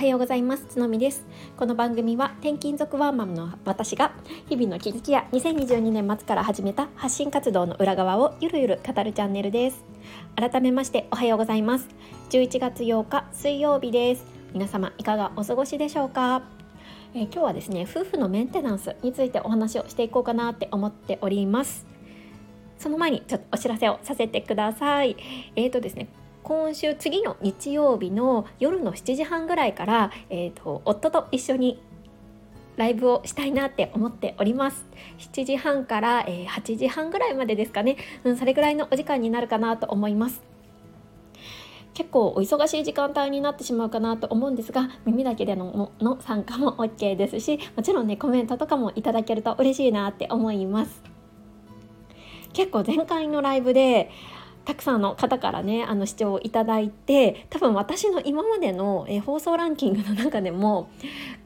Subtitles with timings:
[0.00, 0.64] はようございます。
[0.64, 1.26] つのみです。
[1.58, 4.12] この番組は転勤族ワーマンの私が
[4.48, 9.84] 日々の気づきや2022年末から始めた発信活動の裏側をゆるゆる語るチャンネルです。
[10.36, 11.86] 改めましておはようございます。
[12.30, 14.24] 11月8日水曜日です。
[14.54, 16.44] 皆様いかがお過ごしでしょうか？
[17.12, 21.84] えー、今日はですね夫婦のメンテナンスについてお話をしていこうかなって思っております。
[22.78, 25.14] その前にちょっとお知らせをさせてください。
[25.56, 26.08] えーとですね
[26.50, 31.80] 今週次の日曜日の夜の7時半ぐらいから、えーと、夫と一緒に
[32.76, 34.84] ライブをしたいなって思っております。
[35.18, 40.42] 7時半から、えー、8時半ぐらいまでですかね、うん、それぐらいのお時間になるかなと思います。
[41.94, 51.00] 結構お忙しい時間帯になってしまうかなと思うんですが耳だけでのの参加も OK ですしもちろんねコメントとかもいただけると嬉しいなって思います。
[52.52, 54.10] 結構前回のライブで
[54.64, 60.88] たくさんの方からねあの視聴いただいて多分私の今までの、え放送ランキングの中でも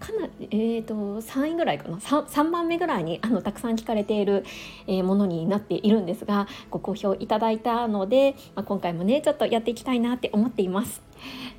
[0.04, 4.44] かなり、えーと、3位ぐらいかな 3, 3番目ぐらいにあのたくさん聞かれている、
[4.86, 11.02] えー、ものになっているんですがご好評いただいたので、まあ、今回もねちょっとやっていきたいなって思っています。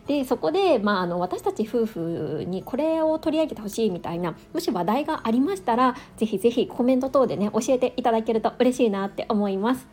[0.06, 9.88] でそこで、まあ、あの私たち夫婦にこれを取り上げてほしいみたいなもし話題がありましたらぜひぜひコメント等でね教えていただけると嬉しいなって思います。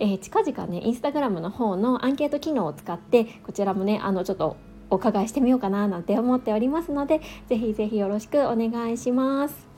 [0.00, 4.56] えー、近々ねインスタグラムの方のアンケート機能を使ってこちらもねあのちょっと
[4.90, 9.68] お伺いしてみようかななんて思っておりますのでぜひぜひよろしくお願いします。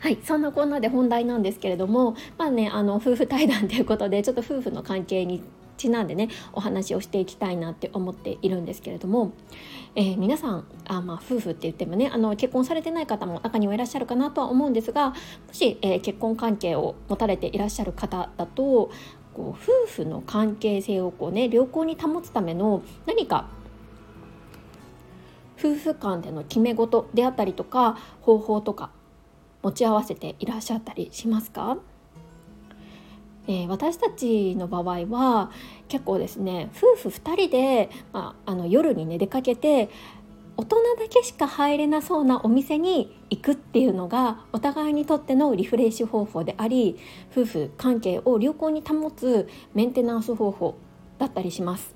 [0.00, 5.42] はい、そんなこんなで本題なんですけれどもまあねあの夫婦対談ということでちょっと夫婦の関係に
[5.76, 9.32] ちなんでねお話をしていきたいなって思っているんですけれども、
[9.94, 15.16] えー、皆さんあ、まあ、夫婦って言ってもねあの結婚されてない方も中にはいらっしゃるかなとは思うんですがも
[15.52, 18.90] し、えー、結婚関係を持たれていらっしゃる方だと
[19.32, 23.48] こう夫婦の関係性をこう、ね、良好に保つための何か
[25.64, 28.90] 夫婦間での決め事であったりとか方法とか
[29.62, 31.78] 持ち合わせていらっしゃったりしますか？
[33.46, 35.50] えー、私たちの場合は
[35.88, 39.88] 結構ですね夫婦2人で、まあ、あの夜にね出かけて
[40.56, 46.98] 大人だけしか入れなそうなお店に行くっていうのがお互いにとってのリフレッシュ方法であり
[47.32, 50.76] 夫婦関係を良好に保つメンテナンス方法
[51.18, 51.93] だったりします。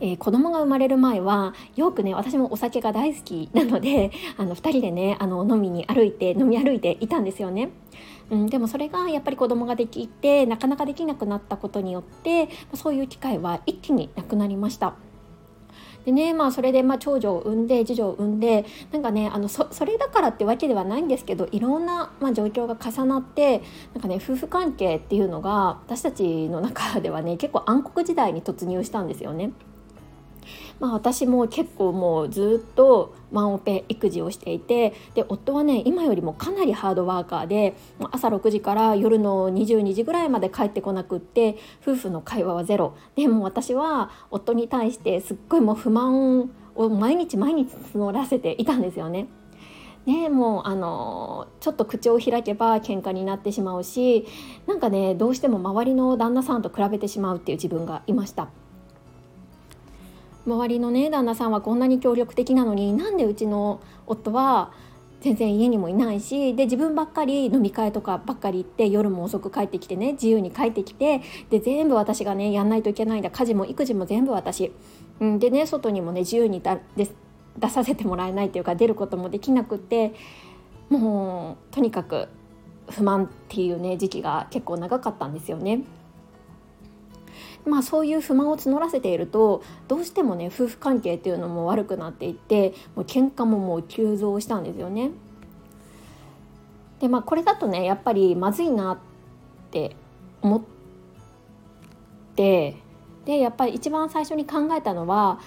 [0.00, 7.70] えー、子供が生まれる前はよくね私もお酒が大好きなので あの2人でねあの飲みに歩いて飲み歩いていたんですよね。
[8.30, 14.94] うん、でもそれがやっぱり子供ができてなかなかできなくなったことによってそういう機会は一気になくなりました。
[16.04, 23.62] でねまあそれでまあ長女を産んで次女を産んでなんかねあのそれだからってわけではないんですけどいろんな、まあ、状況が重なって
[23.92, 29.52] なんかね夫婦関係っていうのが私たちの中ではね結構暗黒時代に突入したんですよね。
[30.78, 37.74] まあ、私も結構もうずっとワンオペ育児をしていてで夫はね今よりもかなりハードワーカーで
[38.10, 49.28] 朝6時から夜の22時ぐらいまで帰ってこなくって夫婦の会話はゼロでも私は夫に対してすっごいもう不満を毎日毎日募らせていたんですよね。
[50.06, 54.26] ね、もうあのちょっと口を開けば喧嘩になってしまうし
[54.66, 58.48] なんかねどうしても周りの旦那さんと比べてしまうっていう自分がいました。
[60.50, 64.72] 周りのね旦那さんはこんなに協力的なのになんでうちの夫は
[65.20, 74.72] 全然家にもいないしで自分ばっかり飲み会とかばっかり行って夜も遅く帰ってきてね自由に帰ってきてで全部私がねやんないといけないんだ家事も育児も全部私、
[75.20, 80.14] うん、でね外にもね自由にだ出させてもらえないというか出ることもできなくって
[80.88, 82.28] もうとにかく
[82.88, 85.82] 不満っていうね時期が結構長かったんですよね。
[87.66, 95.10] まあ、そういう不満を募らせているとどうしてもね夫婦関係っていうのも悪くなっていってもう喧嘩ももう急増したんですよね。
[97.00, 98.98] でまあこれだとねやっぱりまずいなっ
[99.70, 99.96] て
[100.42, 100.62] 思っ
[102.36, 102.76] て
[103.24, 105.40] でやっぱり一番最初に考えたのは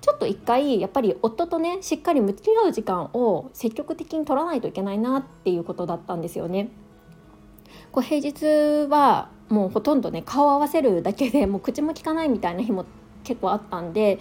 [0.00, 6.70] ちょっと一回やっぱり夫とねしっかり向き合う時間を積極的に取らないといけないなっていうことだったんですよね。
[7.90, 12.84] こう平日はもうほとんどね顔合わせるだけでもう口も利かないみたいな日も
[13.24, 14.18] 結構あったんで、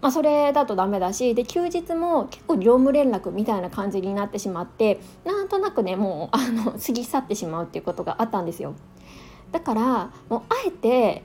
[0.00, 8.74] まあ、それだとダメだしで休日も結構業務連絡みたいな感じになってしまってなんとなくねもうあの過ぎ去ってしまうっていうことがあったんですよ。
[9.50, 11.22] だからもうあえて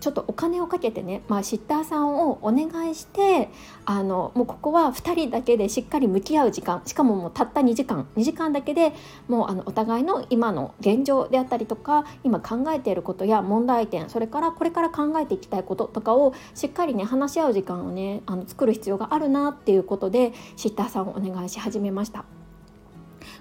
[0.00, 3.50] ちょっとお金をかけてね、まあ、シッターさんをお願いして
[3.84, 8.92] あのもうここは2人だけでしっかり向き合う時間しかももうたった2時間2時間だけで
[9.28, 22.24] もうあのお互いの今の現状であったりとか今考えていることや問題点それからこれから考えていきたいこととかをしっかりね話し合う時間をねあの作る必要があるなっていうことでシッターさんをお願いし始めました。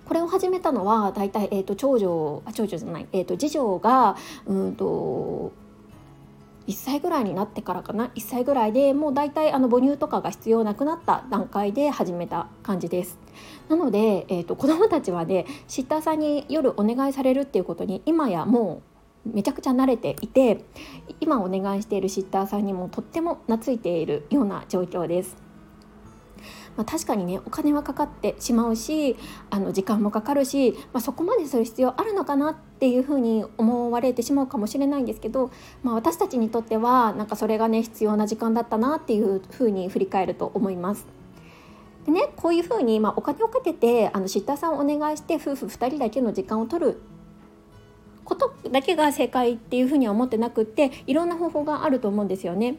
[0.05, 4.15] これを始めたのは大体、えーと、長女あ長女じゃない、えーと、次女が
[4.45, 5.51] うんと
[6.67, 13.17] 1歳ぐらいになってからかな1歳ぐらいでもう大体あの母乳とかが必要なくなった段階で始めた感じです。
[13.69, 18.81] なので、えーと、子どもたちはねシッターさんに夜お願いされるっていうことに今やも
[19.25, 20.63] うめちゃくちゃ慣れていて
[21.19, 25.46] 今お願いしているシッターさんにもとっても懐いているような状況です。
[26.77, 29.17] まあ、確かにねお金はかかってしまうし
[29.49, 35.51] あの時間もかかるし、まあ、そこまでする必要あるのかなっていうふうに思われてしまうかもしれないんですけど、
[35.83, 41.05] まあ、私たちにとってはなんかそれがね必要な時間だったなっていうふうに振り返ると思います。
[42.05, 47.01] でねこういうふうに、まあ、お金をかけてあのシッターさんをお願いして夫婦2人だけの時間を取る
[48.27, 52.75] ことだけが正解っていうふうには思ってなくっていろんな方法があると思うんですよね。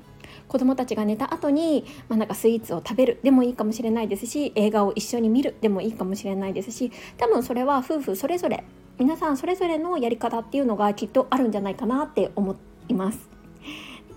[0.46, 8.62] 子どもたちが寝た後に、まあ、なんかスイーツを食べるでもいいかもしれないですし映画を一緒に見るでもいいかもしれないですし多分それは夫婦それぞれ
[8.98, 12.56] 皆さんそれぞれのやり方っていうのがきっとあるんじゃないかなって思
[12.88, 13.30] います。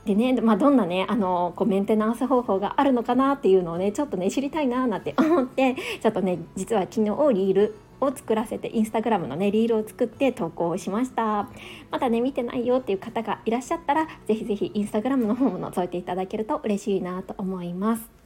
[0.05, 11.49] でね、まあ、どんなねあのこうメンテナンス方法があるのかなっていうのをねちょっとね知りたいななんて思ってちょっとね実は昨日リールを作らせてインスタグラムのねリールを作って投稿しました。
[11.89, 18.21] まだね見てないよっていう方がいらっしゃったらぜひぜひインスタグラムの方も覗いていただけると嬉しいなと思います。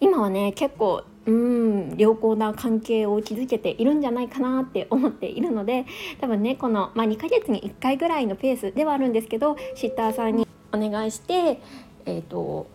[0.00, 5.86] 今はね結構うん良好な関係を築けているんじゃないかなって思っているので
[6.20, 11.60] 多分ねこの、まあ、2ヶ月に1回ぐらいのペースではあるんですけどシッターさんにお願いして
[12.06, 12.66] えっ、ー、と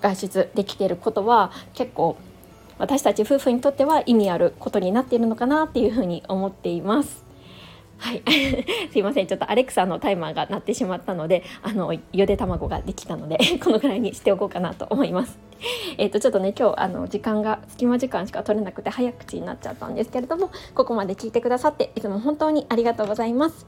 [0.00, 2.16] 外出できていることは結構
[2.78, 7.24] 私たち夫婦にとっては意味あることになっているのかなっていうふうに思っています。
[7.98, 8.22] はい
[8.92, 15.38] すいませんちょっとアレクサのタイマーが鳴ってしまったのであのゆで卵ができたので このぐらいにしておこうかなと思います。
[15.96, 23.66] えっ、とちょっとね今日あの時間が隙間時間しか取れなくて早口になっちゃったんですけれどもここまで聞いてくださっていつも本当にありがとうございます。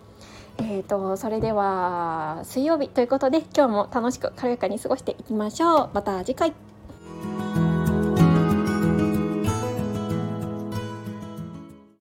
[0.58, 5.90] えーとそれでは水曜日ということで今日も楽しく軽やかに過ごしていきましょう。
[5.94, 6.75] また次回。